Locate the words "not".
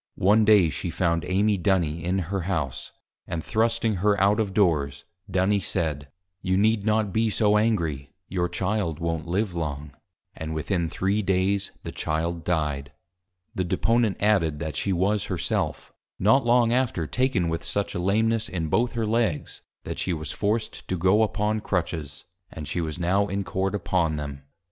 6.87-7.13, 16.17-16.43